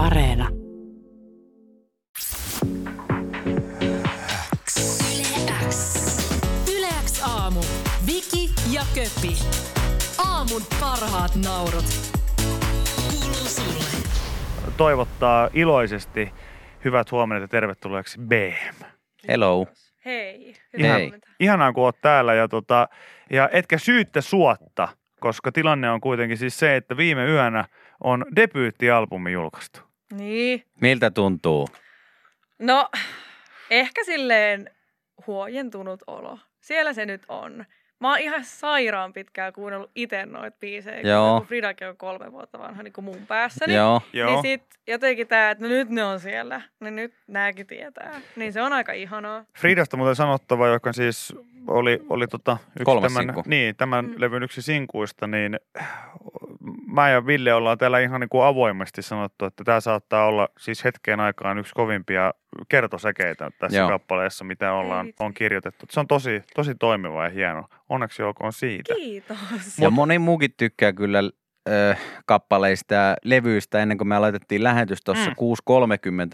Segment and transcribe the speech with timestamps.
[0.00, 0.48] Areena.
[6.76, 7.60] Yleäks aamu.
[8.06, 9.36] Viki ja Köppi.
[10.18, 11.84] Aamun parhaat naurut.
[12.96, 13.84] Kuuluu sulle.
[14.76, 16.32] toivottaa iloisesti
[16.84, 18.84] hyvät huomenet ja tervetulleeksi BM.
[19.28, 19.66] Hello.
[20.04, 20.54] Hei.
[20.78, 21.12] Ihan, Hei.
[21.40, 22.88] Ihanaa, kun oot täällä ja, tota,
[23.30, 24.88] ja etkä syyttä suotta,
[25.20, 27.64] koska tilanne on kuitenkin siis se, että viime yönä
[28.04, 29.89] on debyyttialbumi julkaistu.
[30.12, 30.64] Niin.
[30.80, 31.68] Miltä tuntuu?
[32.58, 32.88] No,
[33.70, 34.70] ehkä silleen
[35.26, 36.38] huojentunut olo.
[36.60, 37.64] Siellä se nyt on.
[38.00, 41.38] Mä oon ihan sairaan pitkään kuunnellut itse noita biisejä, Joo.
[41.38, 43.74] kun Fridakin on kolme vuotta vanha niin kuin mun päässäni.
[43.74, 44.02] Joo.
[44.12, 44.30] Joo.
[44.30, 48.20] Niin sit jotenkin tää, että no nyt ne on siellä, niin nyt nääkin tietää.
[48.36, 49.44] Niin se on aika ihanaa.
[49.58, 51.34] Fridasta muuten sanottava, joka siis
[51.66, 53.42] oli, oli tota yksi Kolmas tämän, sinkku.
[53.46, 54.14] niin, tämän Mm.
[54.16, 55.60] levyn yksi sinkuista, niin
[56.92, 60.84] mä ja Ville ollaan täällä ihan niin kuin avoimesti sanottu, että tämä saattaa olla siis
[60.84, 62.34] hetkeen aikaan yksi kovimpia
[62.68, 63.88] kertosäkeitä tässä Joo.
[63.88, 65.86] kappaleessa, mitä ollaan, on kirjoitettu.
[65.90, 67.64] Se on tosi, tosi toimiva ja hieno.
[67.88, 68.94] Onneksi olkoon siitä.
[68.94, 69.38] Kiitos.
[69.80, 71.18] Ja moni muukin tykkää kyllä
[71.70, 73.82] äh, kappaleista ja levyistä.
[73.82, 75.36] Ennen kuin me laitettiin lähetys tuossa Mm.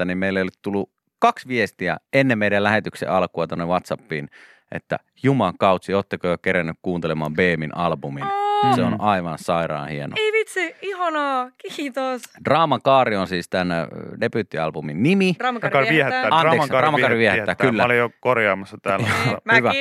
[0.00, 4.28] 6.30, niin meille oli tullut kaksi viestiä ennen meidän lähetyksen alkua tuonne Whatsappiin,
[4.72, 8.24] että Juman kautsi, ootteko jo kerännyt kuuntelemaan Beemin albumin?
[8.24, 10.16] Aa, Se on aivan sairaan hieno.
[10.18, 11.50] Ei vitsi, ihanaa.
[11.76, 12.22] Kiitos.
[12.44, 13.88] Draaman kaari on siis tämän
[14.20, 15.34] debyyttialbumin nimi.
[15.38, 16.28] Raamakari Dramakari viehättää.
[16.30, 17.82] Anteeksi, Dramakari viehättää, kyllä.
[17.82, 19.06] Mä olin jo korjaamassa täällä.
[19.26, 19.72] Niin, Hyvä.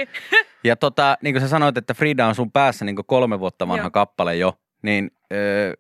[0.64, 3.84] Ja tota, niin kuin sä sanoit, että Frida on sun päässä niin kolme vuotta vanha
[3.84, 3.92] Joo.
[3.92, 5.74] kappale jo, niin öö,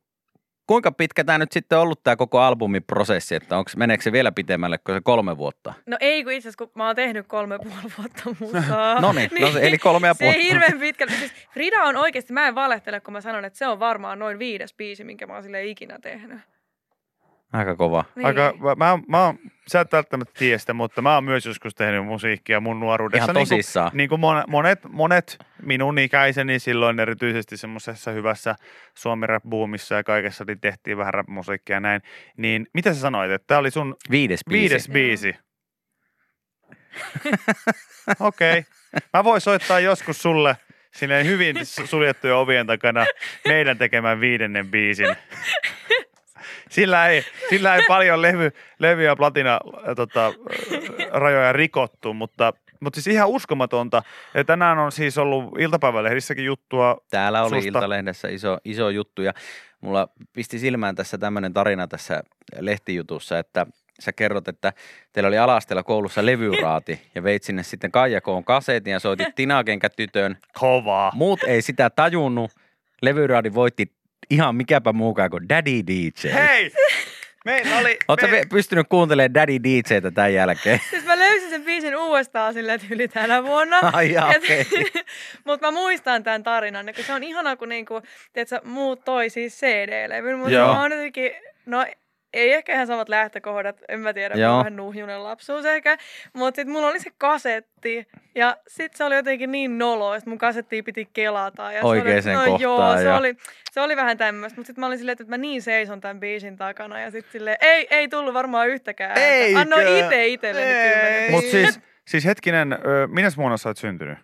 [0.67, 4.31] kuinka pitkä tämä nyt sitten on ollut tämä koko albumiprosessi, että onko, meneekö se vielä
[4.31, 5.73] pitemmälle kuin se kolme vuotta?
[5.85, 9.01] No ei, kun itse asiassa kun mä oon tehnyt kolme puoli vuotta musaa.
[9.01, 10.43] No niin, no se- eli kolme ja Se puoli.
[10.43, 11.13] hirveän pitkälle.
[11.13, 14.39] Siis Frida on oikeasti, mä en valehtele, kun mä sanon, että se on varmaan noin
[14.39, 16.39] viides biisi, minkä mä oon sille ikinä tehnyt.
[17.55, 18.05] Aika kova.
[18.15, 18.25] Niin.
[18.25, 19.33] Aika, mä, mä, mä,
[19.67, 23.23] sä et välttämättä tiedä sitä, mutta mä oon myös joskus tehnyt musiikkia mun nuoruudessa.
[23.23, 23.91] Ihan Niin kuin- tosissaan.
[23.93, 28.55] Niin kuin monet, monet, monet minun ikäiseni silloin erityisesti semmoisessa hyvässä
[28.95, 32.01] suomi rap boomissa ja kaikessa niin tehtiin vähän rap-musiikkia ja näin.
[32.37, 34.61] Niin mitä sä sanoit, että tämä oli sun Viides biisi.
[34.69, 35.35] viides biisi?
[38.19, 38.59] Okei.
[38.59, 38.63] Okay.
[39.13, 40.57] Mä voin soittaa joskus sulle
[40.95, 43.05] silleen hyvin su- suljettujen ovien takana
[43.47, 45.15] meidän tekemän viidennen biisin.
[46.69, 50.33] Sillä ei, sillä ei paljon levy, levy ja platina äh, tota, äh,
[51.11, 54.03] rajoja rikottu, mutta, mutta siis ihan uskomatonta.
[54.33, 56.97] Ja tänään on siis ollut iltapäivälehdissäkin juttua.
[57.11, 57.67] Täällä oli Susta.
[57.67, 59.33] Iltalehdessä iso, iso juttu ja
[59.81, 62.23] mulla pisti silmään tässä tämmöinen tarina tässä
[62.59, 63.65] lehtijutussa, että
[63.99, 64.73] sä kerrot, että
[65.11, 71.11] teillä oli alasteella koulussa levyraati ja veit sinne sitten Kaijakoon kasetin ja soitit Tinakenkä-tytön Kovaa.
[71.15, 72.51] Muut ei sitä tajunnut.
[73.01, 73.91] Levyraadi voitti
[74.29, 76.33] ihan mikäpä muukaan kuin Daddy DJ.
[76.33, 76.71] Hei!
[77.45, 77.97] Meillä oli...
[78.07, 78.45] Oletko me- me...
[78.49, 80.79] pystynyt kuuntelemaan Daddy DJtä tämän jälkeen?
[80.89, 83.79] Siis mä löysin sen biisin uudestaan silleen tyyli tänä vuonna.
[83.93, 84.65] Ai jaa, okei.
[85.45, 88.01] Mutta mä muistan tämän tarinan, kun se on ihana, kun niinku,
[88.33, 91.31] tiedätkö, muut toi siis CD-levyn, mutta mä oon jotenkin,
[91.65, 91.85] no
[92.35, 94.47] ei ehkä ihan samat lähtökohdat, en mä tiedä, Joo.
[94.49, 95.97] mä oon vähän nuhjunen lapsuus ehkä,
[96.33, 100.37] mutta sitten mulla oli se kasetti ja sitten se oli jotenkin niin nolo, että mun
[100.39, 101.71] kasettia piti kelata.
[101.71, 103.35] Ja Oikeaan se oli, no, joo, kohtaan se ja- oli,
[103.71, 106.57] se oli vähän tämmöistä, mutta sitten mä olin silleen, että mä niin seison tämän biisin
[106.57, 109.17] takana ja sitten silleen, ei, ei tullut varmaan yhtäkään.
[109.17, 109.59] Eikö?
[109.59, 110.91] Annoin itse itselleni Ei.
[110.93, 111.31] kymmenen.
[111.31, 114.17] Mutta siis, siis hetkinen, minä vuonna sä oot syntynyt?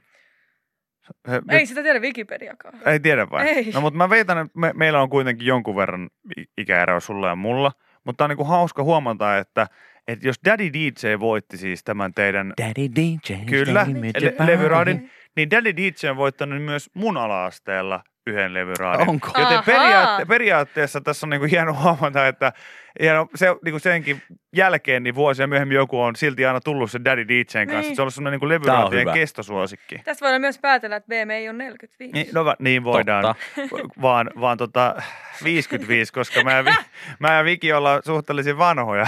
[1.32, 2.80] He, Ei sitä tiedä Wikipediakaan.
[2.86, 3.48] Ei tiedä vai?
[3.50, 3.72] Ei.
[3.74, 7.36] No mutta mä veitän, että me, meillä on kuitenkin jonkun verran i- ikäeroa sulla ja
[7.36, 7.72] mulla.
[8.04, 9.68] Mutta on niinku hauska huomata, että,
[10.08, 13.46] että jos Daddy DJ voitti siis tämän teidän Daddy DJ.
[13.46, 13.88] Kyllä,
[14.22, 19.10] le- levyraadin, niin Daddy DJ on voittanut myös mun ala-asteella yhden levyraadin.
[19.10, 19.28] Onko?
[19.38, 22.54] Joten periaatte- periaatteessa tässä on niinku hieno huomata, että
[23.00, 24.22] ja se, niinku senkin
[24.56, 27.66] jälkeen niin vuosia myöhemmin joku on silti aina tullut sen Daddy DJn kanssa.
[27.82, 27.96] Niin.
[27.96, 29.14] Se on ollut semmoinen niinku levyraatien hyvä.
[29.14, 30.02] kestosuosikki.
[30.04, 32.14] Tästä voidaan myös päätellä, että BM ei ole 45.
[32.14, 33.88] Niin, no va- niin voidaan, Totta.
[34.02, 34.96] vaan, vaan tota
[35.44, 36.72] 55, koska mä ja, Vi,
[37.20, 39.06] mä ja Viki ollaan suhteellisen vanhoja,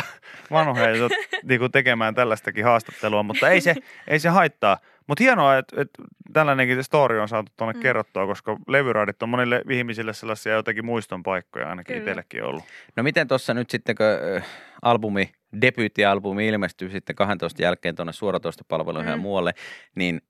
[0.52, 1.10] vanhoja jo,
[1.50, 3.76] niin kuin tekemään tällaistakin haastattelua, mutta ei se,
[4.08, 4.78] ei se haittaa.
[5.08, 6.04] Mutta hienoa, että, että
[6.34, 7.82] tällainenkin story on saatu tuonne Mm.
[7.82, 12.04] kerrottua, koska levyraadit on monille ihmisille sellaisia jotakin muiston paikkoja ainakin Kyllä.
[12.04, 12.64] itsellekin ollut.
[12.96, 14.06] No miten tuossa nyt sitten, kun
[14.82, 19.12] albumi, debyyttialbumi ilmestyy sitten 12 jälkeen tuonne suoratoistopalveluihin mm.
[19.12, 19.54] ja muualle,
[19.96, 20.22] niin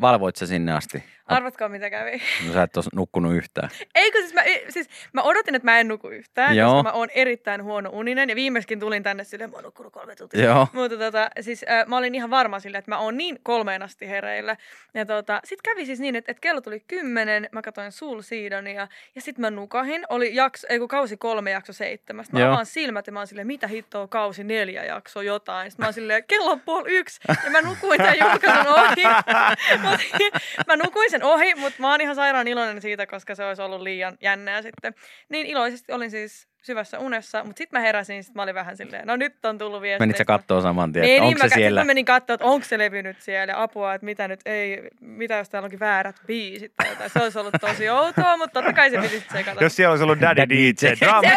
[0.00, 1.04] valvoit sä sinne asti?
[1.36, 2.22] Arvatkaa mitä kävi.
[2.46, 3.70] No sä et ole nukkunut yhtään.
[3.94, 6.70] Eikö siis mä, siis mä odotin, että mä en nuku yhtään, Joo.
[6.70, 8.28] koska mä oon erittäin huono uninen.
[8.28, 10.44] Ja viimeiskin tulin tänne silleen, mä oon nukkunut kolme tuntia.
[10.44, 10.68] Joo.
[10.72, 14.08] Mutta tota, siis äh, mä olin ihan varma sille, että mä oon niin kolmeen asti
[14.08, 14.56] hereillä.
[14.94, 18.88] Ja tota, sit kävi siis niin, että, että kello tuli kymmenen, mä katsoin Soul Seedonia
[19.14, 20.04] ja sit mä nukahin.
[20.08, 22.32] Oli jakso, ei kun kausi kolme, jakso seitsemästä.
[22.32, 22.48] Mä Joo.
[22.50, 25.70] avaan silmät ja mä oon silleen, mitä hittoa kausi neljä jakso jotain.
[25.70, 29.02] Sitten mä oon silleen, kello on puoli yksi ja mä nukuin tämän julkaisun ohi.
[30.66, 33.80] Mä nukuin sen ohi, mutta mä oon ihan sairaan iloinen siitä, koska se olisi ollut
[33.80, 34.94] liian jännää sitten.
[35.28, 39.06] Niin iloisesti olin siis syvässä unessa, mutta sitten mä heräsin, sit mä olin vähän silleen,
[39.06, 40.02] no nyt on tullut viesti.
[40.02, 41.80] Menit sä kattoo saman tien, että Menin, onko se mä, siellä?
[41.80, 44.88] Mä menin katsoa, että onko se levy nyt siellä ja apua, että mitä nyt ei,
[45.00, 47.10] mitä jos täällä onkin väärät biisit tai jotain.
[47.10, 49.64] Se olisi ollut tosi outoa, mutta totta kai se piti sitten sekata.
[49.64, 50.86] Jos siellä olisi ollut Daddy, Daddy DJ.
[50.86, 50.94] DJ.
[51.00, 51.28] Draama,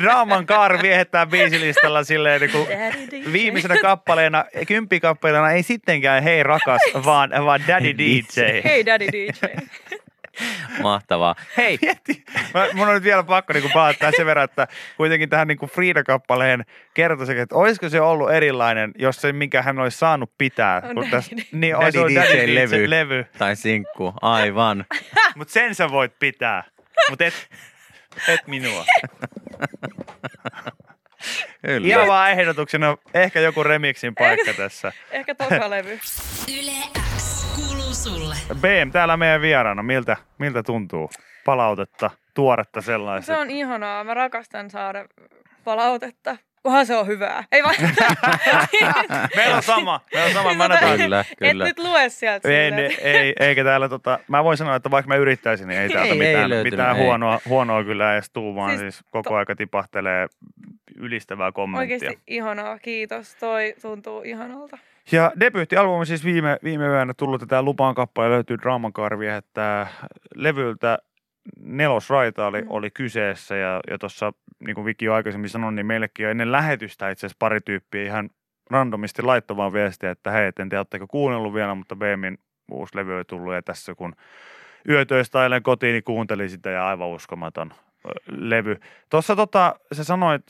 [0.00, 2.66] draaman kaari viehettää biisilistalla silleen niin kuin
[3.32, 8.40] viimeisenä kappaleena, kymppikappaleena ei sittenkään hei rakas, vaan, vaan Daddy DJ.
[8.64, 9.30] Hei Daddy DJ.
[10.82, 11.34] Mahtavaa.
[11.56, 12.24] Hei, Mieti,
[12.54, 16.64] mä, mun on nyt vielä pakko niin tähän sen verran, että kuitenkin tähän niin Frida-kappaleen
[16.94, 20.82] kertoisin, että olisiko se ollut erilainen, jos se, mikä hän olisi saanut pitää.
[20.84, 21.42] On kun Daddy DJ.
[21.52, 22.90] niin, Daddy olisi ollut DJ Daddy levy.
[22.90, 23.26] Levy.
[23.38, 24.84] tai sinkku, aivan.
[25.36, 26.64] Mutta sen sä voit pitää,
[27.10, 27.48] mutta et,
[28.28, 28.84] et minua.
[31.66, 31.88] Kyllä.
[31.88, 34.92] Ihan vaan ehdotuksena, ehkä joku remixin paikka tässä.
[35.10, 35.98] Ehkä toka levy.
[36.48, 37.07] Yle
[37.98, 38.34] sulle.
[38.54, 41.10] BM, täällä meidän vieraana, miltä, miltä tuntuu?
[41.44, 43.26] Palautetta, tuoretta sellaista.
[43.34, 44.04] Se on ihanaa.
[44.04, 45.04] Mä rakastan saada
[45.64, 46.36] palautetta.
[46.62, 47.44] Kunhan se on hyvää.
[47.52, 47.74] Ei vaan.
[49.36, 50.54] Meillä on sama, meillä on sama.
[50.54, 51.64] Mä annetaan Kyllä, Et kyllä.
[51.64, 52.48] nyt lue sieltä.
[52.48, 55.80] Ei, silleen, ne, ei, eikä täällä tota, mä voin sanoa, että vaikka mä yrittäisin, niin
[55.80, 57.02] ei täältä Ei, ei mitään, löytynyt, mitään ei.
[57.02, 60.26] huonoa, huonoa kyllä edes tuu, vaan siis, Siis siis koko to- aika tipahtelee
[60.96, 61.94] ylistävää kommenttia.
[61.96, 62.78] Oikeasti ihanaa.
[62.78, 63.34] Kiitos.
[63.34, 64.78] Toi tuntuu ihanalta.
[65.12, 69.86] Ja debyyttialbumi siis viime, viime yönä tullut, tämä Lupaan kappale löytyy Draaman Karvi, että
[70.34, 70.98] levyltä
[71.60, 72.66] Nelosraita oli, Mm.
[72.70, 76.52] oli kyseessä ja, ja tuossa, niin kuin Viki jo aikaisemmin sanoi, niin meillekin jo ennen
[76.52, 78.30] lähetystä itse asiassa pari tyyppiä ihan
[78.70, 82.38] randomisti laittoi vaan viestiä, että hei, en tiedä, oletteko kuunnellut vielä, mutta BMin
[82.70, 84.14] uusi levy on tullut ja tässä kun
[84.88, 87.72] yötöistä ailen kotiin, niin kuuntelin sitä ja aivan uskomaton
[88.26, 88.76] levy.
[89.10, 90.42] Tuossa tota, sä sanoit,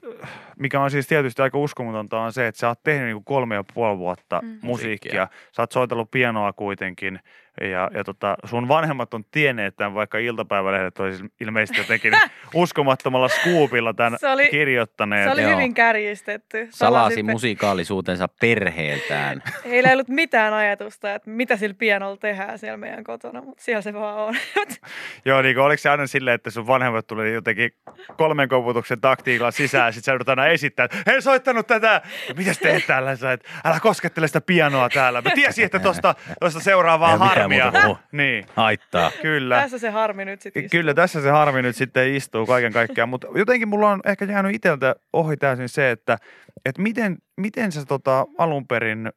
[0.59, 3.65] mikä on siis tietysti aika uskomatonta, on se, että sä oot tehnyt niinku kolme ja
[3.75, 4.59] puoli vuotta Mm.
[4.63, 5.29] musiikkia.
[5.57, 7.21] Sä oot soitellut pianoa kuitenkin
[7.61, 12.13] ja, ja tota, sun vanhemmat on tienneet tämän, vaikka iltapäivälehdet olisi ilmeisesti jotenkin
[12.55, 15.25] uskomattomalla skuupilla tämän Se oli- kirjoittaneet.
[15.25, 15.51] Se oli Joo.
[15.53, 16.69] hyvin kärjistetty.
[16.71, 19.43] Salasi Salasi- musikaalisuutensa perheeltään.
[19.69, 23.83] Heillä ei ollut mitään ajatusta, että mitä sillä pianolla tehdään siellä meidän kotona, mutta siellä
[23.83, 24.35] se vaan on.
[25.25, 27.71] Joo, niin oliko se aina silleen, että sun vanhemmat tuli jotenkin
[28.17, 32.59] kolmen koputuksen taktiikalla sisään, ja sit sä aina esittää, että hei soittanut tätä, ja mitäs
[32.59, 35.23] teet täällä, sä, et, älä koskettele sitä pianoa täällä.
[35.23, 37.97] Mä tiesin, että tosta, tosta seuraa Ei vaan ole mitään harmia.
[38.13, 39.11] Niin, Haittaa.
[39.23, 39.61] kyllä.
[39.61, 43.27] Tässä se harmi nyt sitten Kyllä tässä se harmi nyt sitten istuu kaiken kaikkiaan, mutta
[43.35, 46.19] jotenkin mulla on ehkä jäänyt itseltä ohi täysin se, että,
[46.65, 49.13] että miten, miten sä tota alun perin,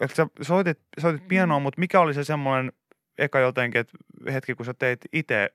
[0.00, 2.72] että sä soitit, soitit pianoa, mutta mikä oli se semmoinen
[3.18, 3.92] eka jotenkin, että
[4.32, 5.50] hetki kun sä teit itse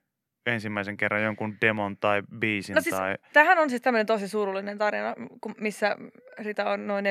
[0.47, 3.15] ensimmäisen kerran jonkun demon tai biisin No siis tai...
[3.33, 5.13] Tähän on siis tämmöinen tosi surullinen tarina,
[5.57, 5.95] missä
[6.39, 7.09] Rita on noin 14-15.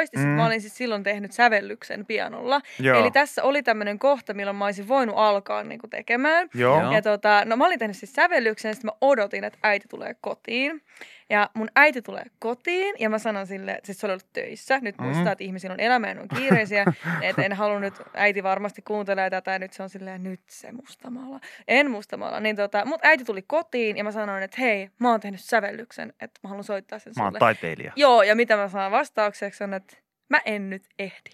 [0.00, 0.26] Ja sit Mm.
[0.26, 2.60] mä olin siis silloin tehnyt sävellyksen pianolla.
[2.78, 6.48] Joo, Eli tässä oli tämmöinen kohta, milloin mä olisin voinut alkaa niin kuin tekemään.
[6.54, 6.92] joo.
[6.92, 10.82] Ja tota, no mä olin tehnyt siis sävellyksen, sitten mä odotin, että äiti tulee kotiin.
[11.30, 14.78] Ja mun äiti tulee kotiin ja mä sanon sille, että siis se oli ollut töissä.
[14.82, 15.04] Nyt Mhm.
[15.06, 16.84] muistaa, että ihmisillä on elämä ja on kiireisiä.
[17.22, 20.72] että en halua nyt, äiti varmasti kuuntelee tätä ja nyt se on silleen, nyt se
[20.72, 21.40] mustamalla.
[21.68, 22.40] En mustamalla.
[22.40, 26.12] Niin tota, mut äiti tuli kotiin ja mä sanoin, että hei, mä oon tehnyt sävellyksen,
[26.20, 27.38] että mä haluan soittaa sen Mä oon sulle.
[27.38, 27.92] taiteilija.
[27.96, 29.96] Joo, ja mitä mä saan vastaukseksi on, että
[30.28, 31.30] mä en nyt ehdi.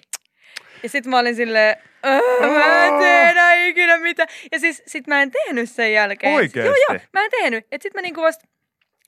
[0.83, 1.77] Ja sit mä olin silleen,
[2.07, 4.29] "Öö, mä en enää ikinä mitään.
[4.53, 6.35] Ja siis sit mä en tehnyt sen jälkeen.
[6.35, 6.59] Oikeesti?
[6.69, 7.67] Joo, joo, mä en tehnyt.
[7.73, 8.47] Et sit mä niinku vasta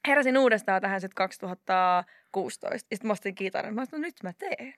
[0.08, 2.90] heräsin uudestaan tähän sit 2016.
[2.90, 3.74] Ja sit mä ostin kitaran.
[3.74, 4.74] Mä sanoin, nyt mä teen.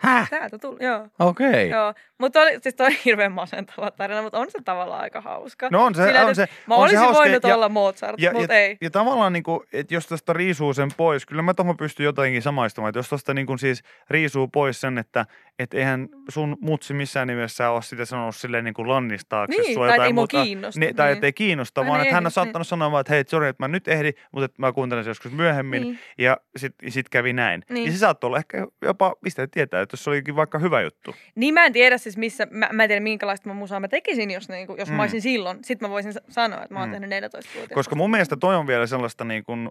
[0.00, 0.30] Häh?
[0.30, 1.08] Täältä tuli, joo.
[1.18, 1.68] Okei.
[1.70, 5.68] Joo, mutta oli, siis toi on hirveän masentava tarina, mutta on se tavallaan aika hauska.
[5.72, 6.48] No on se, Sillä, on se.
[6.66, 8.76] Mä on se olisin hauska voinut ja- olla Mozart, Ja, mutta ja, ei.
[8.80, 12.42] ja tavallaan, niin kuin, että jos tästä riisuu sen pois, kyllä mä tuohon pystyn jotenkin
[12.42, 15.26] samaistumaan, että jos tuosta niin kuin siis riisuu pois sen, että
[15.58, 19.86] et eihän sun mutsi missään nimessä ole sitä sanonut silleen niin kuin lannistaaksesi Niin, sua
[19.86, 20.42] tai jotain muuta.
[20.42, 21.12] kiinnosta, Niin, tai niin.
[21.14, 23.62] että ei kiinnosta, vaan että hän on ehdi, saattanut sanoa vaan, että hei, sorry, että
[23.64, 25.82] mä nyt ehdin, mutta että mä kuuntelen se joskus myöhemmin.
[25.82, 25.98] Niin.
[26.18, 27.62] Ja sitten sit kävi näin.
[27.70, 27.86] Niin.
[27.86, 30.80] Ja se saattoi olla ehkä jopa, mistä et tietää, että jos se olikin vaikka hyvä
[30.80, 31.14] juttu.
[31.34, 34.30] Niin mä en tiedä siis missä, mä, mä en tiedä minkälaista mä musaa mä tekisin,
[34.30, 34.94] jos, niinku, jos Mm.
[34.94, 35.58] mä olisin silloin.
[35.64, 36.92] Sitten mä voisin sa- sanoa, että mä oon Mm.
[36.92, 37.74] tehnyt 14 vuotias.
[37.74, 39.68] Koska mun mielestä toi on vielä sellaista niin kuin,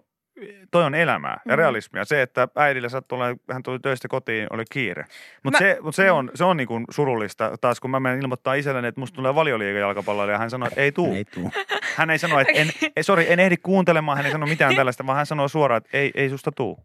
[0.70, 1.58] toi on elämää ja Mm.
[1.58, 2.04] realismia.
[2.04, 5.04] Se, että äidillä sattui olla, hän tuli töistä kotiin, oli kiire.
[5.44, 8.54] Mutta Mä- se, mut se on, se on niinku surullista taas, kun mä menen ilmoittaa
[8.54, 11.14] isälleni, että musta tulee valioliigajalkapalloilija ja hän sanoo, että ei tuu.
[11.14, 11.50] Ei tuu.
[11.96, 15.06] Hän ei sano, että en, ei, sorry, en ehdi kuuntelemaan, hän ei sano mitään tällaista,
[15.06, 16.78] vaan hän sanoo suoraan, että ei, ei susta tuu.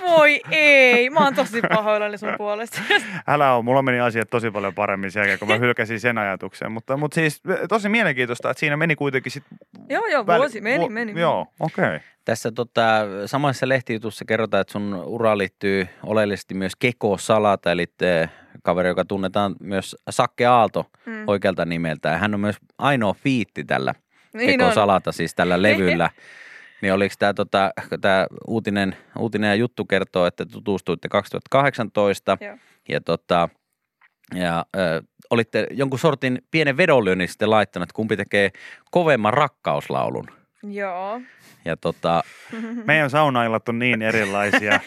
[0.00, 2.80] Voi ei, mä oon tosi pahoillani sun puolesta.
[3.28, 6.72] Älä ole, mulla meni asiat tosi paljon paremmin sen jälkeen, kun mä hylkäsin sen ajatuksen.
[6.72, 9.44] Mutta, mutta siis tosi mielenkiintoista, että siinä meni kuitenkin sit...
[9.88, 11.12] joo, joo, väli- vuosi meni, vu- meni.
[11.12, 11.20] meni.
[11.20, 11.84] Joo, okei.
[11.84, 12.00] Okay.
[12.24, 12.82] Tässä tota,
[13.26, 18.28] samassa lehtijutussa kerrotaan, että sun ura liittyy oleellisesti myös Keko Salata, eli te,
[18.62, 21.24] kaveri, joka tunnetaan myös Sakke Aalto Mm.
[21.26, 22.16] oikealta nimeltä.
[22.18, 23.94] Hän on myös ainoa fiitti tällä
[24.36, 24.74] Niin Keko on.
[24.74, 26.10] Salata, siis tällä levyllä.
[26.82, 32.56] Niin oliko tämä tota, tää uutinen, uutinen ja juttu kertoo, että tutustuitte 2018 Joo.
[32.88, 33.48] ja, tota,
[34.34, 38.50] ja ö, olitte jonkun sortin pienen vedonlyönnin sitten laittanut, että kumpi tekee
[38.90, 40.28] kovemman rakkauslaulun.
[40.70, 41.20] Joo.
[41.64, 42.22] Ja tota,
[42.84, 44.72] Meidän saunaillat on niin erilaisia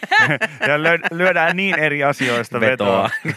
[0.68, 3.10] ja lö- lyödään niin eri asioista vetoa.
[3.26, 3.34] vetoa.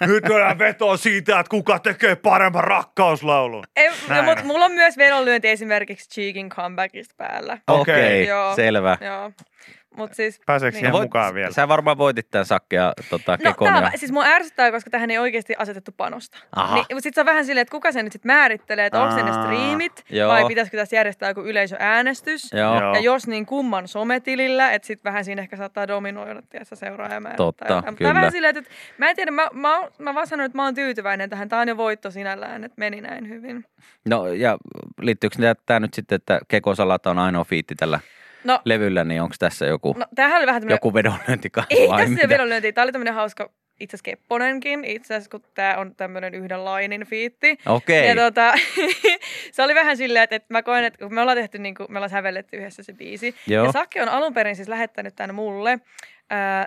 [0.12, 3.64] Nyt lyödään vetoa siitä, että kuka tekee paremman rakkauslaulun.
[3.76, 7.58] Ei, no, mutta mulla on myös vedonlyönti esimerkiksi Cheekin comebackista päällä.
[7.68, 7.80] Okei.
[7.94, 8.56] Okei, Joo.
[8.56, 8.98] selvä.
[9.00, 9.32] Joo.
[9.96, 10.78] Mut siis, Pääseekö Niin.
[10.80, 11.52] siihen voit- mukaan vielä?
[11.52, 13.68] Sä varmaan voitit tämän Sakkea tota, No, Kekon.
[13.72, 13.98] tää, ja...
[13.98, 16.38] siis mua ärsyttää, koska tähän ei oikeasti asetettu panosta.
[16.56, 16.74] Aha.
[16.74, 19.14] Niin, mutta sitten se on vähän silleen, että kuka sen nyt sitten määrittelee, että onko
[19.16, 20.32] se ne striimit joo.
[20.32, 22.52] vai pitäisikö tässä järjestää joku yleisöäänestys.
[22.52, 22.80] Joo.
[22.80, 22.94] Joo.
[22.94, 27.36] Ja jos niin kumman sometilillä, että sitten vähän siinä ehkä saattaa dominoida, tiedätkö, seuraajamäärä.
[27.36, 27.96] Totta, tai jotain.
[27.96, 28.14] kyllä.
[28.14, 30.74] Vähän silleen, että mä en tiedä, mä, mä, oon- mä vaan sanon, että mä oon
[30.74, 31.48] tyytyväinen tähän.
[31.48, 33.64] Tää on jo voitto sinällään, että meni näin hyvin.
[34.08, 34.56] No ja
[35.00, 35.36] liittyykö
[35.66, 38.00] tämä nyt sitten, että Keko Salata on ainoa fiitti tällä
[38.44, 40.74] No, levyllä, niin onko tässä joku, no tämähän oli vähän tämmöinen...
[40.74, 42.20] joku vedonlyönti kanssa Ei tässä mitä?
[42.22, 42.72] ole vedonlyöntiä.
[42.72, 47.58] Tämä oli tämmöinen hauska itse asiassa Kepponenkin, itse asiassa kun tämä on tämmöinen yhdenlainen fiitti.
[47.66, 48.52] Okei, Ja tota,
[49.52, 51.92] se oli vähän silleen, että, että mä koen, että kun me ollaan tehty, niin kuin,
[51.92, 53.34] me ollaan sävelletty yhdessä se biisi.
[53.46, 53.66] Joo.
[53.66, 55.78] Ja Sakke on alun perin siis lähettänyt tämän mulle.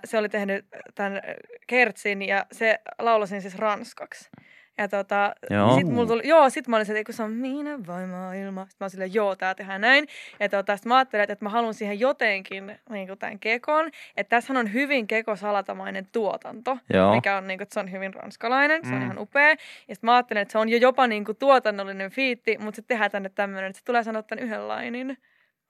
[0.06, 0.66] Se oli tehnyt
[0.96, 1.22] tämän
[1.68, 4.30] kertsin ja se laulasin siis ranskaksi.
[4.78, 5.76] Ja tota, Joo.
[5.76, 8.62] sit mulla tuli, joo, sit mä olin se, että kun se on minä vai maailma.
[8.62, 10.08] Sitten mä olin silleen, joo, tää tehdään näin.
[10.40, 13.90] Ja tota, sit mä ajattelin, että, että mä haluan siihen jotenkin niin kuin tämän kekon.
[14.18, 17.16] Että tässähän on hyvin kekosalatamainen tuotanto, Joo.
[17.16, 19.06] mikä on, niin kuin, että se on hyvin ranskalainen, se on Mm.
[19.06, 19.50] ihan upea.
[19.50, 19.56] Ja
[19.96, 23.12] sitten mä ajattelin, että se on jo jopa niin kuin tuotannollinen fiitti, mutta sitten tehdään
[23.12, 25.10] tänne tämmöinen, että se tulee sanoa tämän yhden lainin.
[25.10, 25.16] Ja-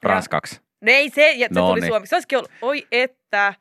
[0.10, 0.62] ranskaksi.
[0.82, 1.88] No ei se, ja se No tuli niin.
[1.90, 2.10] suomeksi.
[2.10, 3.54] Se olisikin ollut, oi että,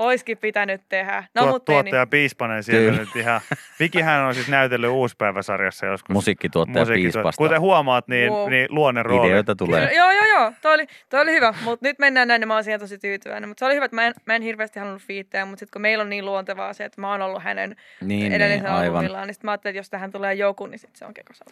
[0.00, 1.24] oiskin pitänyt tehdä.
[1.34, 1.84] No mutta ei niin.
[1.84, 3.00] tuottaja Piispanen siellä Kyllä.
[3.04, 3.40] nyt ihan...
[3.80, 6.14] Vikihän on siis näytellyt uuspäiväsarjassa joskus.
[6.14, 7.22] Musiikkituottaja Musiikkituottaja.
[7.22, 7.38] Piispasta.
[7.44, 8.50] Kuten huomaat, niin, Wow.
[8.50, 9.28] niin luonne rooli.
[9.28, 9.80] Ideoita tulee.
[9.80, 10.52] Kyllä, joo, joo, joo.
[10.62, 13.48] Toi oli, toi oli hyvä, mutta nyt mennään näin ja mä oon siihen tosi tyytyväinen.
[13.48, 15.82] Mutta se oli hyvä, että mä en, mä en hirveästi halunnut fiittejä, mutta sitten kun
[15.82, 18.86] meillä on niin luontevaa se, että mä oon ollut hänen Niin, edellisen niin, aivan.
[18.88, 21.50] albumillaan, niin sitten mä ajattelin, että jos tähän tulee joku, niin sitten se on kekosala.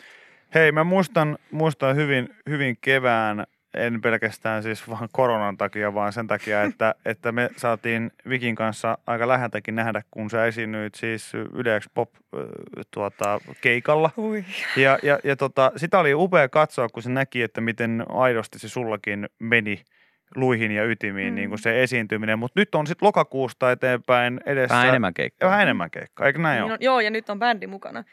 [0.55, 6.27] Hei, mä muistan, muistan hyvin, hyvin kevään, en pelkästään siis vaan koronan takia, vaan sen
[6.27, 11.81] takia, että, että me saatiin Vikin kanssa aika läheltäkin nähdä, kun sä esiinnyit siis Yle
[11.95, 12.11] Pop
[12.91, 14.11] tuota, keikalla.
[14.19, 14.45] Ui.
[14.77, 18.69] Ja, ja, ja tota, sitä oli upea katsoa, kun se näki, että miten aidosti se
[18.69, 19.83] sullakin meni
[20.37, 21.35] luihin ja ytimiin Mm.
[21.35, 22.39] niin kuin se esiintyminen.
[22.39, 25.49] Mutta nyt on sitten lokakuusta eteenpäin edessä Vähän enemmän keikkaa.
[25.51, 26.73] vähän enemmän keikkaa, eikö näin Niin ole?
[26.73, 28.05] on, joo, ja nyt on bändi mukana.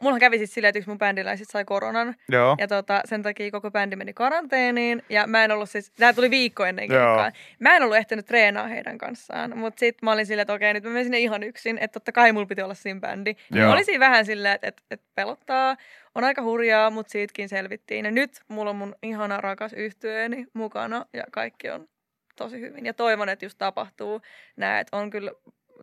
[0.00, 2.14] Mullahan kävi sitten silleen, että yksi mun bändiläiset sai koronan.
[2.28, 2.56] Joo.
[2.58, 5.02] Ja tota, sen takia koko bändi meni karanteeniin.
[5.10, 7.32] Ja mä en ollut siis, tää tuli viikko ennen keikkaa.
[7.58, 9.58] Mä en ollut ehtinyt treenaa heidän kanssaan.
[9.58, 11.78] Mutta sit mä olin silleen, että okei, nyt mä menen sinne ihan yksin.
[11.78, 13.34] Että totta kai mulla piti olla siinä bändi.
[13.50, 13.66] Joo.
[13.66, 15.76] Mä olin siinä vähän silleen, että, että, että pelottaa.
[16.14, 18.04] On aika hurjaa, mutta siitäkin selvittiin.
[18.04, 21.06] Ja nyt mulla on mun ihana rakas yhtyeeni mukana.
[21.12, 21.88] Ja kaikki on
[22.36, 22.86] tosi hyvin.
[22.86, 24.22] Ja toivon, että just tapahtuu
[24.56, 24.80] nää.
[24.80, 25.30] Että on kyllä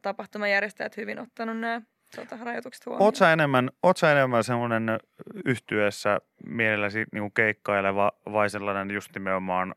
[0.01, 1.81] tapahtumajärjestäjät hyvin ottanut nämä
[2.15, 3.03] tota, rajoitukset huomioon.
[3.05, 4.99] Oot sä enemmän, oot sä enemmän semmoinen
[5.45, 9.75] yhtyessä mielelläsi niin keikkaileva vai sellainen just nimenomaan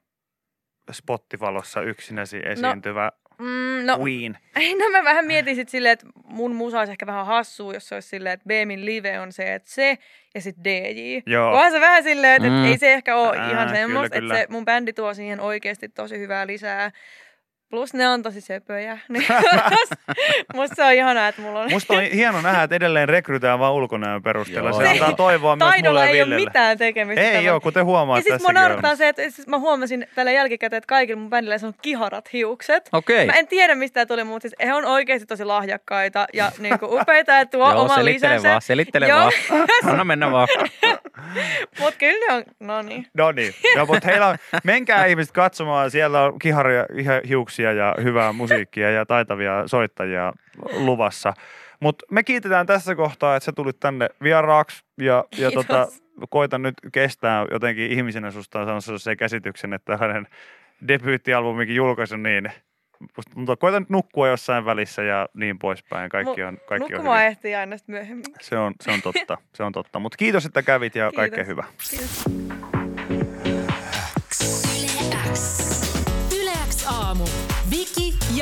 [0.92, 4.38] spottivalossa yksinäsi esiintyvä Mm, no, queen?
[4.56, 7.88] Ei, no mä vähän mietin sit silleen, että mun musa olisi ehkä vähän hassua, jos
[7.88, 9.98] se olisi silleen, että Beemin live on se, että se
[10.34, 11.22] ja sitten DJ.
[11.26, 11.52] Joo.
[11.52, 12.64] Onhan se vähän silleen, että, Mm.
[12.64, 16.46] ei se ehkä ole ihan semmoista, että se mun bändi tuo siihen oikeasti tosi hyvää
[16.46, 16.90] lisää.
[17.70, 18.98] Plus ne on tosi söpöjä.
[19.08, 19.24] Niin
[20.54, 21.70] musta se on ihanaa, että mulla on...
[21.70, 24.70] Musta on hieno nähdä, että edelleen rekrytään vaan ulkonäön perusteella.
[24.70, 24.80] Joo.
[24.80, 26.44] Se antaa toivoa myös mulle Taidolla ja ei ole Villelle.
[26.46, 27.20] mitään tekemistä.
[27.20, 30.32] Ei tämän- ole, kuten huomaat Ja siis mua naurattaa se, että siis mä huomasin tällä
[30.32, 32.88] jälkikäteen, että kaikilla mun bändillä on kiharat hiukset.
[32.92, 33.26] Okei.
[33.26, 36.86] Mä en tiedä, mistä tämä tuli, mutta siis he on oikeasti tosi lahjakkaita ja niinku
[37.00, 38.48] upeita ja tuo Joo, oman selittele lisänsä.
[38.48, 39.18] vaan, selittele Joo.
[39.20, 39.32] vaan.
[39.90, 40.48] Anna mennä vaan.
[41.80, 43.06] Mutta kyllä ne on, no niin.
[43.14, 47.28] No niin, no, mutta heillä on, menkää ihmiset katsomaan, siellä on kiharia, hi-
[47.58, 50.32] hiuksia ja hyvää musiikkia ja taitavia soittajia
[50.72, 51.34] luvassa.
[51.80, 55.54] Mutta me kiitetään tässä kohtaa, että sä tulit tänne vieraaksi ja, ja Kiitos.
[55.66, 55.86] tota,
[56.30, 60.26] koitan nyt kestää jotenkin ihmisenä susta on se käsityksen, että tällainen
[60.88, 66.10] debyyttialbumikin julkaisu, niin että koitan nyt nukkua jossain välissä ja niin poispäin.
[66.10, 67.30] Kaikki on, kaikki on Nukkumaan hyvin.
[67.30, 68.24] ehtii aina myöhemmin.
[68.40, 69.98] Se on, se on totta, se on totta.
[69.98, 71.16] Mutta kiitos, että kävit ja Kiitos.
[71.16, 71.66] kaikkea hyvää.
[71.90, 72.24] Kiitos.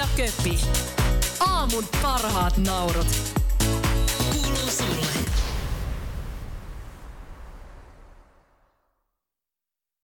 [0.04, 0.60] Ja Köppi.
[1.40, 3.06] Aamun parhaat naurut.
[4.18, 5.13] Kuuluu sulle.